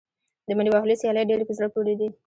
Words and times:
د 0.47 0.49
منډې 0.57 0.71
وهلو 0.71 0.99
سیالۍ 1.01 1.23
ډېرې 1.29 1.47
په 1.47 1.53
زړه 1.57 1.67
پورې 1.75 1.93
دي. 1.99 2.07